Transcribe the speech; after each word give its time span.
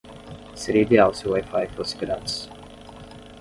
Seria 0.61 0.81
ideal 0.87 1.13
se 1.13 1.27
o 1.29 1.33
WiFi 1.33 1.63
fosse 1.75 1.95
grátis. 1.95 2.49